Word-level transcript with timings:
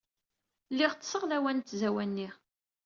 Lliɣ 0.71 0.93
ṭṭseɣ 0.95 1.23
lawan 1.25 1.57
n 1.61 1.61
tzawwa-nni. 1.67 2.29